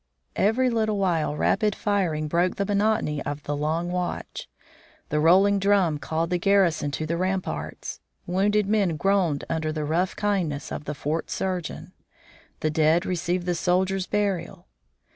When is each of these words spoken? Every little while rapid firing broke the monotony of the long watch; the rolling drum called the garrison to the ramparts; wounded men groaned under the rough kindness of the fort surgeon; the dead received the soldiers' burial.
Every 0.35 0.71
little 0.71 0.97
while 0.97 1.35
rapid 1.35 1.75
firing 1.75 2.27
broke 2.27 2.55
the 2.55 2.65
monotony 2.65 3.21
of 3.21 3.43
the 3.43 3.55
long 3.55 3.91
watch; 3.91 4.49
the 5.09 5.19
rolling 5.19 5.59
drum 5.59 5.99
called 5.99 6.31
the 6.31 6.39
garrison 6.39 6.89
to 6.93 7.05
the 7.05 7.17
ramparts; 7.17 7.99
wounded 8.25 8.65
men 8.65 8.97
groaned 8.97 9.43
under 9.47 9.71
the 9.71 9.85
rough 9.85 10.15
kindness 10.15 10.71
of 10.71 10.85
the 10.85 10.95
fort 10.95 11.29
surgeon; 11.29 11.91
the 12.61 12.71
dead 12.71 13.05
received 13.05 13.45
the 13.45 13.53
soldiers' 13.53 14.07
burial. 14.07 14.65